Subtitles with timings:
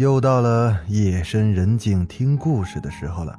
[0.00, 3.38] 又到了夜深人静听故事的时候了，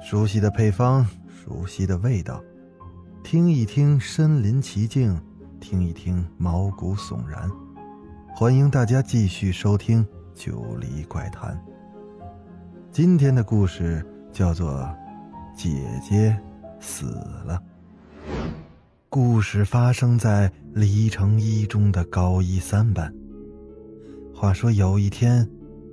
[0.00, 2.40] 熟悉的配方，熟悉的味道，
[3.24, 5.20] 听一听身临其境，
[5.58, 7.50] 听一听毛骨悚然。
[8.36, 11.52] 欢迎大家继续收听《九黎怪谈》。
[12.92, 14.74] 今天的故事叫做
[15.56, 16.38] 《姐姐
[16.78, 17.06] 死
[17.44, 17.60] 了》。
[19.08, 23.12] 故事发生在离城一中的高一三班。
[24.32, 25.44] 话说有一天。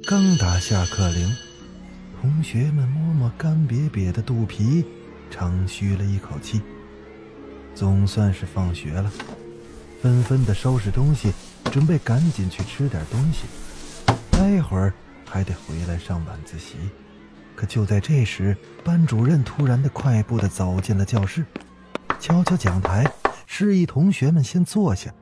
[0.07, 1.31] 刚打下课铃，
[2.19, 4.83] 同学们摸摸干瘪瘪的肚皮，
[5.29, 6.59] 长吁了一口气。
[7.75, 9.11] 总算是放学了，
[10.01, 11.31] 纷纷的收拾东西，
[11.71, 13.45] 准备赶紧去吃点东西。
[14.31, 14.91] 待会儿
[15.23, 16.77] 还得回来上晚自习。
[17.55, 21.45] 可就在这时，班主任突然的快步的走进了教室，
[22.19, 23.09] 敲敲讲台，
[23.45, 25.13] 示意同学们先坐下。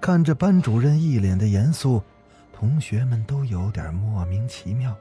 [0.00, 2.02] 看着班主任一脸的严肃。
[2.64, 4.96] 同学们都有点莫名其妙，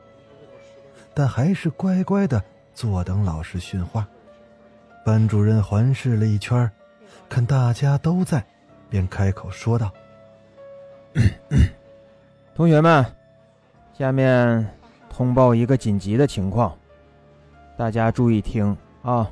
[1.13, 2.43] 但还是乖乖的
[2.75, 4.05] 坐等老师训话。
[5.05, 6.69] 班主任环视了一圈，
[7.29, 8.45] 看大家都在，
[8.89, 9.89] 便开口说道
[12.53, 13.05] ：“同学们，
[13.97, 14.69] 下面
[15.09, 16.77] 通报一个紧急的情况，
[17.77, 19.31] 大家注意听啊！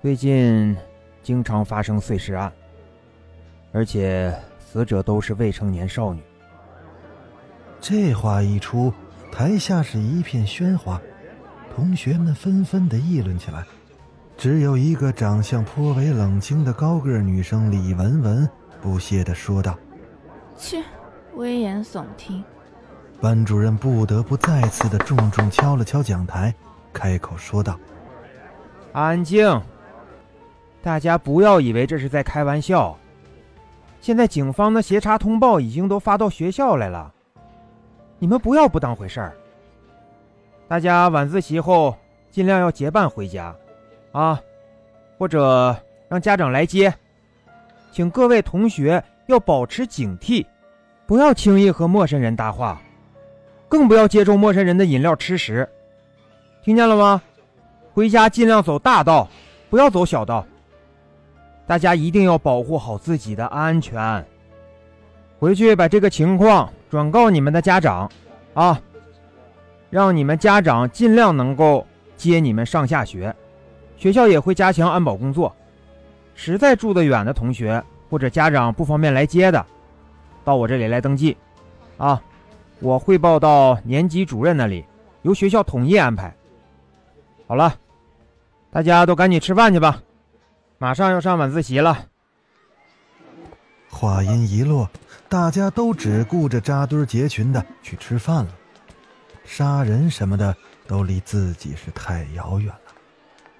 [0.00, 0.76] 最近
[1.20, 2.52] 经常发生碎尸案，
[3.72, 6.22] 而且死者都是未成年少女。”
[7.88, 8.92] 这话一出，
[9.30, 11.00] 台下是一片喧哗，
[11.72, 13.64] 同学们纷纷的议论起来。
[14.36, 18.50] 只有一个长相颇为冷清的高个女生李文文
[18.82, 19.78] 不屑的说道
[20.58, 20.82] ：“切，
[21.36, 22.42] 危言耸听。”
[23.22, 26.52] 班主任不得不再次的重重敲了敲讲台，
[26.92, 27.78] 开口说道
[28.92, 29.62] ：“安静！
[30.82, 32.98] 大家不要以为这是在开玩笑。
[34.00, 37.12] 现在警方的协查通报已经都发到学校来了。”
[38.18, 39.36] 你们不要不当回事儿。
[40.68, 41.96] 大家晚自习后
[42.30, 43.54] 尽量要结伴回家，
[44.12, 44.40] 啊，
[45.18, 45.76] 或者
[46.08, 46.92] 让家长来接。
[47.92, 50.44] 请各位同学要保持警惕，
[51.06, 52.80] 不要轻易和陌生人搭话，
[53.68, 55.68] 更不要接受陌生人的饮料吃食。
[56.62, 57.22] 听见了吗？
[57.94, 59.28] 回家尽量走大道，
[59.70, 60.44] 不要走小道。
[61.66, 64.24] 大家一定要保护好自己的安全。
[65.38, 66.72] 回去把这个情况。
[66.88, 68.10] 转告你们的家长，
[68.54, 68.80] 啊，
[69.90, 71.86] 让你们家长尽量能够
[72.16, 73.34] 接你们上下学，
[73.96, 75.54] 学校也会加强安保工作。
[76.34, 79.64] 实在住得远的同学或者家长不方便来接的，
[80.44, 81.36] 到我这里来登记，
[81.96, 82.22] 啊，
[82.80, 84.84] 我汇报到年级主任那里，
[85.22, 86.34] 由学校统一安排。
[87.48, 87.74] 好了，
[88.70, 90.02] 大家都赶紧吃饭去吧，
[90.78, 92.06] 马上要上晚自习了。
[93.96, 94.90] 话音一落。
[95.28, 98.54] 大家都只顾着扎堆结群的去吃饭了，
[99.44, 100.54] 杀人什么的
[100.86, 102.80] 都离自己是太遥远了。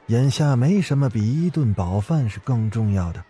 [0.09, 3.25] 眼下没什么比一顿饱饭是更重要的，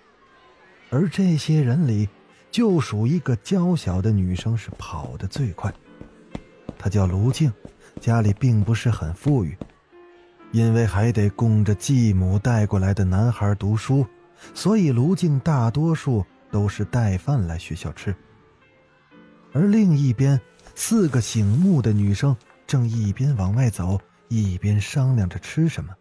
[0.90, 2.06] 而这些人里，
[2.50, 5.72] 就属一个娇小的女生是跑得最快。
[6.76, 7.50] 她叫卢静，
[8.00, 9.56] 家里并不是很富裕，
[10.52, 14.04] 因为还得供着继母带过来的男孩读书，
[14.52, 18.14] 所以卢静大多数都是带饭来学校吃。
[19.52, 20.40] 而另一边，
[20.74, 22.36] 四个醒目的女生
[22.66, 23.98] 正一边往外走，
[24.28, 25.94] 一边商量着吃什么。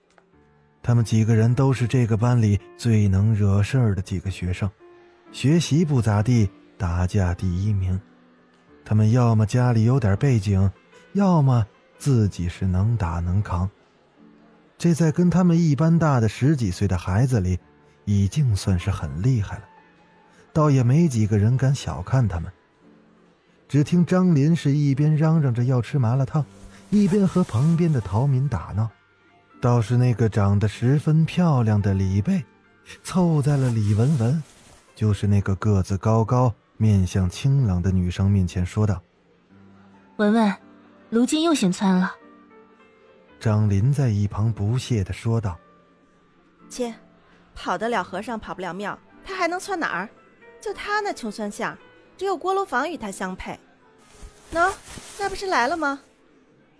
[0.83, 4.69] 她们几个人都是这个班里最能惹事儿的几个学生，
[5.31, 7.99] 学习不咋地，打架第一名。
[8.83, 10.69] 他们要么家里有点背景，
[11.13, 11.65] 要么
[11.97, 13.69] 自己是能打能扛。
[14.77, 17.57] 这在跟他们一般大的十几岁的孩子里，
[18.03, 19.63] 已经算是很厉害了，
[20.55, 22.49] 倒也没几个人敢小看他们。
[23.67, 26.45] 只听张林是一边嚷嚷着要吃麻辣烫，
[26.89, 28.89] 一边和旁边的陶敏打闹。
[29.59, 32.41] 倒是那个长得十分漂亮的李贝，
[33.03, 34.41] 凑在了李文文，
[34.95, 39.03] 就是那个个子高高、面相清冷的女生面前，说道
[40.15, 40.55] ：“文文，
[41.09, 42.15] 卢静又嫌窜了。”
[43.41, 45.57] 张林在一旁不屑的说道
[46.69, 46.93] ：“切，
[47.53, 50.07] 跑得了和尚跑不了庙，他还能窜哪儿？
[50.65, 51.77] 就他那穷酸相！”
[52.17, 53.59] 只有锅炉房与他相配，
[54.51, 54.73] 喏，
[55.19, 55.99] 那不是来了吗？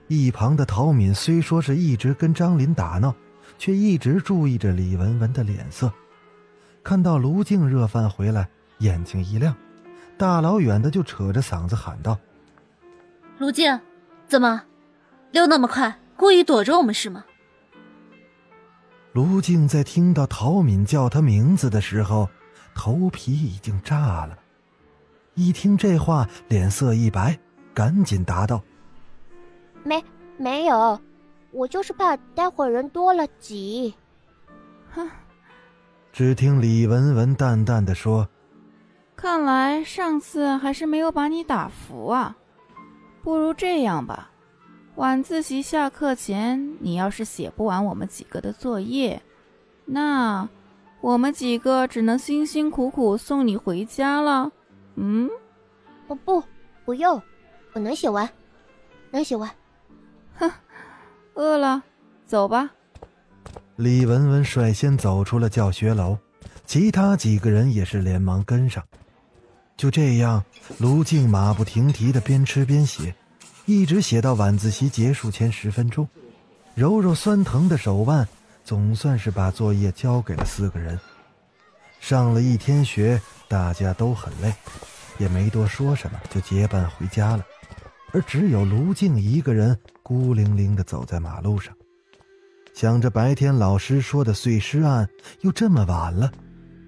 [0.07, 3.13] 一旁的陶敏虽说是一直跟张林打闹，
[3.59, 5.91] 却一直注意着李文文的脸色。
[6.83, 8.49] 看到卢静热饭回来，
[8.79, 9.55] 眼睛一亮，
[10.17, 12.17] 大老远的就扯着嗓子喊道
[13.37, 13.79] ：“卢静，
[14.27, 14.63] 怎么
[15.31, 15.99] 溜那么快？
[16.15, 17.25] 故意躲着我们是吗？”
[19.11, 22.29] 卢静在听到陶敏叫他名字的时候，
[22.75, 24.37] 头皮已经炸了。
[25.33, 27.39] 一听这话，脸色一白，
[27.73, 28.61] 赶紧答道
[29.83, 30.03] ：“没
[30.37, 30.99] 没有，
[31.51, 33.95] 我就是怕待会儿人多了挤。”
[34.93, 35.09] 哼。
[36.13, 38.29] 只听李文文淡淡的说
[39.17, 42.37] ：“看来上次还是没有把你打服啊。
[43.21, 44.29] 不如这样吧，
[44.95, 49.21] 晚自习下课前，你要是写不完我们几个的作业，
[49.83, 50.47] 那
[51.05, 54.51] 我们几个只能辛辛苦苦送你回家了。
[54.95, 55.29] 嗯，
[56.07, 56.41] 我不，
[56.83, 57.21] 不用，
[57.73, 58.27] 我能写完，
[59.11, 59.47] 能写完。
[60.33, 60.51] 哼，
[61.35, 61.83] 饿了，
[62.25, 62.71] 走吧。”
[63.77, 66.17] 李文文率先走出了教学楼，
[66.65, 68.83] 其他几个人也是连忙跟上。
[69.77, 70.43] 就这样，
[70.79, 73.13] 卢静马不停蹄的边吃边写，
[73.67, 76.09] 一直写到晚自习结束前十分钟。
[76.73, 78.27] 揉揉酸疼的手腕，
[78.65, 80.99] 总算是把作业交给了四个人。
[81.99, 84.51] 上了一天学，大家都很累，
[85.19, 87.45] 也没多说什么，就结伴回家了。
[88.11, 91.75] 而只有卢静一个人孤零零的走在马路上。
[92.73, 95.07] 想着白天老师说的碎尸案
[95.41, 96.31] 又这么晚了，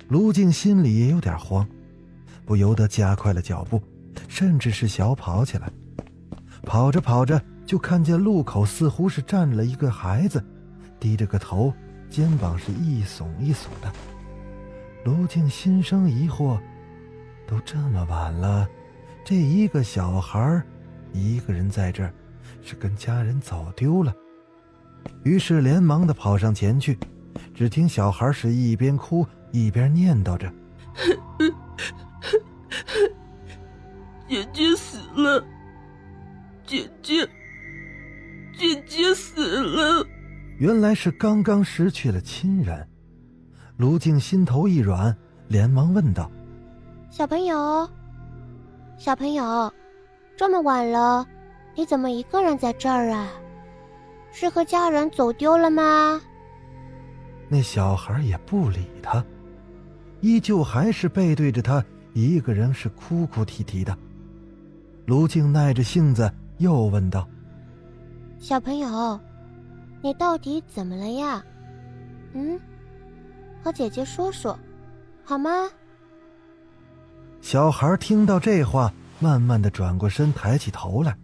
[0.07, 1.67] 卢静心里也有点慌，
[2.43, 3.79] 不由得加快了脚步，
[4.27, 5.71] 甚至是小跑起来。
[6.63, 10.43] 跑着跑着，就看见路口似乎是站了一个孩子，
[10.99, 11.73] 低着个头，
[12.09, 13.91] 肩膀是一耸一耸的。
[15.05, 16.59] 卢静心生疑惑：
[17.47, 18.67] 都这么晚了，
[19.23, 20.61] 这一个小孩
[21.13, 22.13] 一个人在这儿，
[22.61, 24.13] 是跟家人走丢了？
[25.23, 26.97] 于是连忙的跑上前去，
[27.53, 30.51] 只听小孩是一边哭一边念叨着
[34.27, 35.45] ：“姐姐死了，
[36.65, 37.25] 姐姐，
[38.57, 40.05] 姐姐死了。”
[40.57, 42.87] 原来是刚刚失去了亲人。
[43.77, 45.15] 卢静心头一软，
[45.47, 46.31] 连忙问道
[47.11, 47.87] ：“小朋友，
[48.97, 49.71] 小朋友，
[50.35, 51.25] 这么晚了，
[51.75, 53.29] 你怎么一个人在这儿啊？”
[54.33, 56.19] 是和家人走丢了吗？
[57.49, 59.23] 那小孩也不理他，
[60.21, 61.83] 依旧还是背对着他，
[62.13, 63.95] 一个人是哭哭啼啼的。
[65.05, 67.27] 卢静耐着性子又问道
[68.37, 69.19] ：“小朋友，
[70.01, 71.43] 你到底怎么了呀？
[72.33, 72.59] 嗯，
[73.63, 74.57] 和姐姐说说，
[75.23, 75.69] 好吗？”
[77.41, 81.17] 小孩听到这话，慢慢的转过身，抬起头来。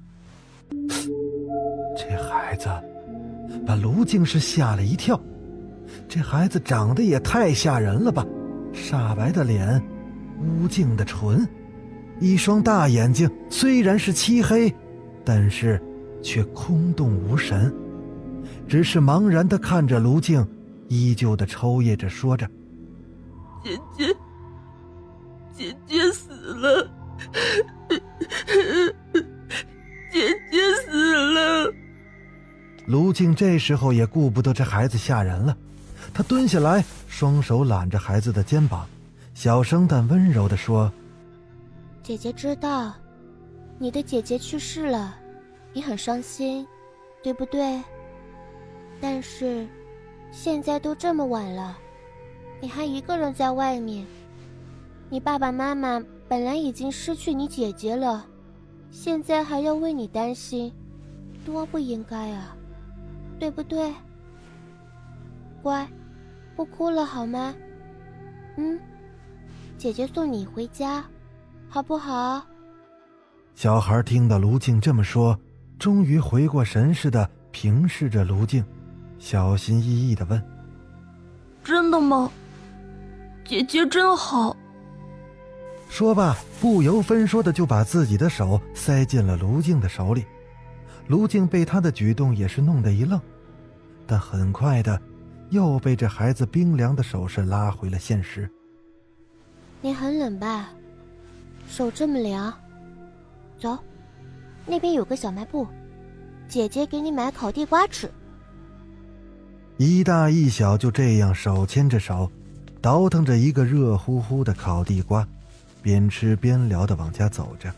[1.97, 2.69] 这孩子。
[3.67, 5.19] 把卢静是吓了一跳，
[6.09, 8.25] 这孩子长得也太吓人了吧！
[8.73, 9.81] 煞白的脸，
[10.39, 11.47] 乌净的唇，
[12.19, 14.73] 一双大眼睛虽然是漆黑，
[15.23, 15.81] 但是
[16.21, 17.73] 却空洞无神，
[18.73, 20.43] 只是茫然的看着卢静，
[20.87, 22.49] 依旧的抽噎着，说着
[23.63, 24.15] ：“姐姐，
[25.55, 26.89] 姐姐死了，
[30.11, 31.71] 姐姐死了。”
[32.89, 35.55] 卢静这时候也顾不得这孩子吓人了，
[36.11, 38.87] 他蹲下来，双手揽着孩子的肩膀，
[39.35, 40.91] 小声但温柔的说
[42.01, 42.91] ：“姐姐知道，
[43.77, 45.15] 你的姐姐去世了，
[45.73, 46.65] 你很伤心，
[47.21, 47.79] 对不对？
[49.03, 49.67] 但是，
[50.31, 51.77] 现在都这么晚了，
[52.61, 54.07] 你还一个人在外面，
[55.09, 58.25] 你爸爸妈妈本来已经失去你姐姐了，
[58.91, 60.71] 现在还要为你担心，
[61.45, 62.55] 多不应该啊！”
[63.37, 63.93] 对不对？
[65.61, 65.85] 乖，
[66.55, 67.53] 不哭了好吗？
[68.55, 68.79] 嗯，
[69.77, 71.03] 姐姐送你回家，
[71.67, 72.41] 好不好？
[73.53, 75.37] 小孩听到卢静这么说，
[75.77, 78.63] 终于回过神似的平视着卢静，
[79.23, 80.43] 小心翼翼的问
[81.63, 82.29] ：“真的吗？
[83.45, 84.53] 姐姐真好。”
[85.87, 90.25] 说罢，不由分说的就把自己的手塞进了卢静的手里。
[91.07, 93.19] 卢静被他的举动也是弄得一愣。
[94.05, 95.01] 但很快的，
[95.51, 98.51] 又被这孩子冰凉的手势拉回了现实。
[99.79, 100.69] 你很冷吧？
[101.69, 102.53] 手这么凉。
[103.57, 103.79] 走，
[104.65, 105.65] 那边有个小卖部，
[106.49, 108.11] 姐姐给你买烤地瓜吃。
[109.83, 112.31] 一大一小就这样手牵着手，
[112.81, 115.27] 倒腾着一个热乎乎的烤地瓜，
[115.81, 117.69] 边吃边聊的往家走着。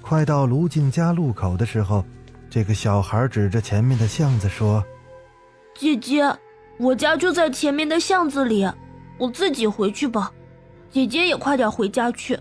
[0.00, 2.04] 快到卢静家路口的时候。
[2.48, 4.84] 这个小孩指着前面的巷子说
[5.74, 6.22] ：“姐姐，
[6.78, 8.70] 我家就在前面的巷子里，
[9.16, 10.30] 我自己回去吧。
[10.90, 12.38] 姐姐也快点回家去。”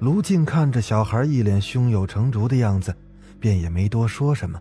[0.00, 2.96] 卢静看着小孩一脸胸有成竹的样子，
[3.38, 4.58] 便也没多说什么，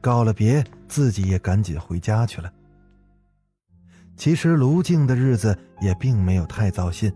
[0.00, 2.52] 告了别，自己也赶紧回家去了。
[4.16, 7.12] 其实卢静的日子也并没有太糟心，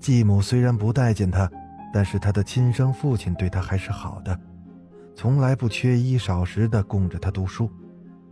[0.00, 1.50] 继母虽然不待见他，
[1.92, 4.38] 但是他的亲生父亲对他还是好的，
[5.14, 7.70] 从来不缺衣少食的供着他读书，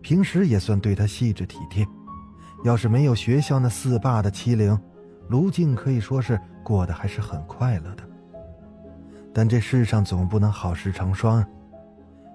[0.03, 1.87] 平时也算对他细致体贴。
[2.65, 4.77] 要是没有学校那四霸的欺凌，
[5.29, 8.03] 卢静可以说是过得还是很快乐的。
[9.33, 11.45] 但这世上总不能好事成双。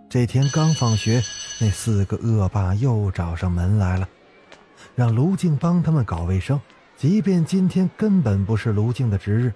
[0.07, 1.21] 这天刚放学，
[1.60, 4.08] 那四个恶霸又找上门来了。
[4.96, 6.60] 让卢静帮他们搞卫生，
[6.98, 9.54] 即便今天根本不是卢静的值日，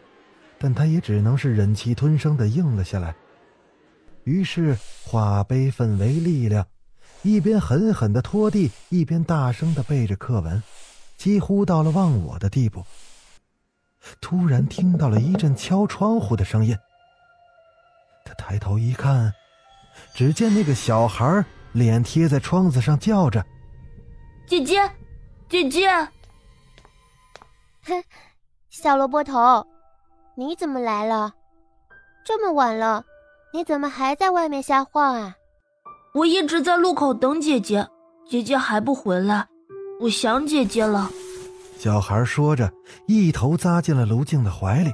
[0.58, 3.16] 但他也只能是忍气吞声的应了下来。
[4.26, 6.66] 于是化悲愤为力量，
[7.22, 10.62] 一边狠狠的拖地，一边大声的背着课文，
[11.18, 12.86] 几乎到了忘我的地步。
[14.20, 16.78] 突然听到了一阵敲窗户的声音，
[18.26, 19.34] 他抬头一看，
[20.14, 23.46] 只见那个小孩脸贴在窗子上叫着
[24.48, 24.89] ：“姐姐。”
[25.50, 25.88] 姐姐，
[27.86, 28.03] 哼，
[28.72, 29.68] 小萝卜头，
[30.36, 31.32] 你怎么来了？
[32.25, 33.03] 这么晚了，
[33.53, 35.36] 你怎么还在外面瞎晃啊？
[36.15, 37.88] 我一直在路口等姐姐，
[38.27, 39.46] 姐姐还不回来，
[40.01, 41.08] 我想姐姐了。
[41.77, 42.72] 小孩说着，
[43.06, 44.92] 一头扎进了卢静的怀里。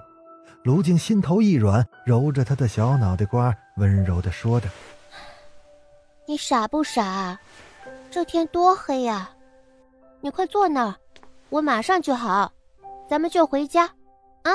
[0.66, 4.68] 卢静心头一软，揉着他的小脑袋瓜，温柔的说着
[6.30, 7.40] ：“你傻不傻？
[8.12, 9.32] 这天多黑呀！”
[10.22, 10.96] 你快坐那儿，
[11.50, 12.54] 我马上就好，
[13.10, 13.86] 咱们就回家，
[14.44, 14.54] 啊！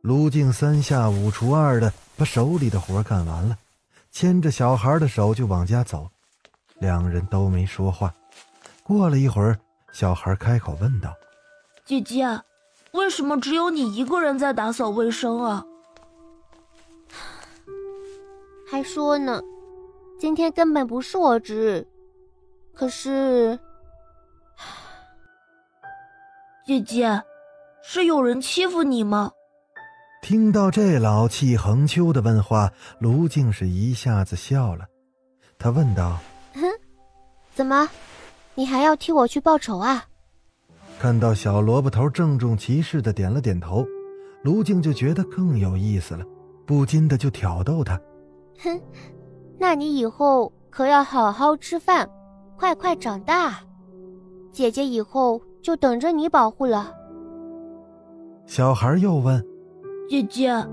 [0.00, 3.58] 卢静三下五除二的把手里的活干完了，
[4.12, 6.08] 牵着小孩的手就往家走，
[6.78, 8.10] 两人都没说话。
[8.82, 9.58] 过了一会儿，
[9.92, 11.12] 小孩开口问道
[11.84, 12.24] ：“姐姐，
[12.92, 15.62] 为什么只有你一个人在打扫卫生啊？”
[18.70, 19.42] 还说呢，
[20.20, 21.86] 今天根本不是我值日，
[22.74, 23.58] 可是。
[26.66, 27.22] 姐姐，
[27.82, 29.32] 是有人欺负你吗？
[30.20, 34.84] 听到这老气横秋的问话，卢静是一下子笑了。
[35.58, 36.18] 他问道
[36.52, 36.64] ：“哼，
[37.54, 37.88] 怎么，
[38.54, 40.04] 你还要替我去报仇啊？”
[41.00, 43.86] 看到小萝卜头郑重其事的点了点头，
[44.42, 46.22] 卢静就觉得更有意思了，
[46.66, 47.98] 不禁的就挑逗他
[48.60, 48.78] ：“哼，
[49.60, 52.10] 那你以后可要好好吃饭，
[52.56, 53.60] 快快长大，
[54.50, 56.90] 姐姐以后。”就等着你保护了。
[58.46, 59.44] 小孩又问
[60.08, 60.66] ：“姐姐，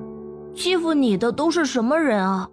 [0.55, 2.49] 欺负你的都是什么人啊？”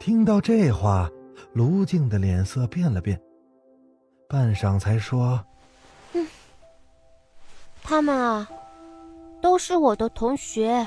[0.00, 1.06] 听到这话，
[1.52, 3.20] 卢静的脸色变了变，
[4.26, 5.44] 半晌才说
[6.16, 6.26] ：“嗯，
[7.82, 8.48] 他们啊，
[9.42, 10.86] 都是我的同学。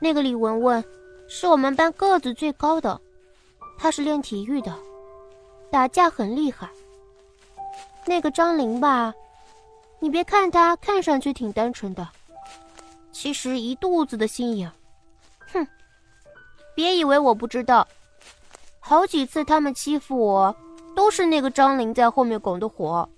[0.00, 0.84] 那个李文文，
[1.28, 3.00] 是我们班个子最高的，
[3.78, 4.76] 他是练体育的，
[5.70, 6.68] 打架很厉害。
[8.04, 9.14] 那个张玲吧。”
[10.00, 12.08] 你别看他看上去挺单纯的，
[13.10, 14.70] 其实一肚子的心眼。
[15.52, 15.66] 哼，
[16.72, 17.84] 别以为我不知道，
[18.78, 20.54] 好几次他们欺负我，
[20.94, 23.08] 都是那个张玲在后面拱的火。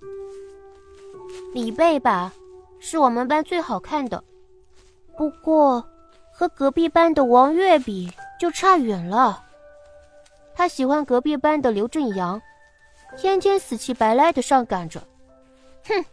[1.52, 2.32] 李贝吧，
[2.78, 4.24] 是我们班最好看的，
[5.18, 5.84] 不过
[6.32, 9.44] 和隔壁班的王月比就差远了。
[10.60, 12.42] 他喜欢隔壁班的刘正阳，
[13.16, 15.02] 天天死乞白赖的上赶着，
[15.88, 16.04] 哼。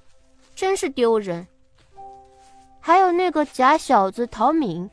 [0.55, 1.45] 真是丢人！
[2.79, 4.89] 还有那个假小子陶敏，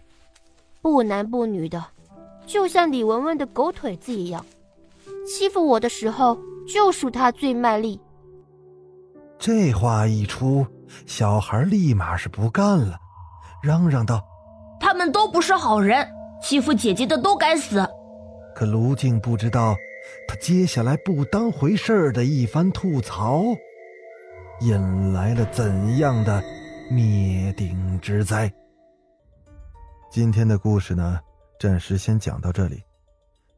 [0.82, 1.84] 不男不女的，
[2.48, 4.44] 就像李文文的狗腿子一样，
[5.24, 8.00] 欺负我的时候就数他最卖力。
[9.38, 10.66] 这话一出，
[11.06, 12.98] 小孩立马是不干了，
[13.62, 14.20] 嚷嚷道
[14.80, 16.04] ：“他们都不是好人，
[16.42, 17.88] 欺负姐姐的都该死！”
[18.54, 19.76] 可卢静不知道，
[20.28, 23.44] 他接下来不当回事儿的一番吐槽。
[24.60, 26.42] 引来了怎样的
[26.88, 28.52] 灭顶之灾？
[30.10, 31.20] 今天的故事呢，
[31.58, 32.80] 暂时先讲到这里。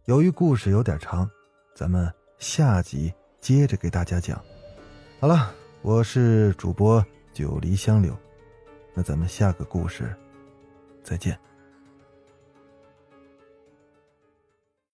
[0.07, 1.29] 由于故事有点长，
[1.75, 4.43] 咱们下集接着给大家讲。
[5.21, 8.17] 好了，我是主播九黎香柳，
[8.95, 10.17] 那咱们下个故事
[11.05, 11.38] 再见。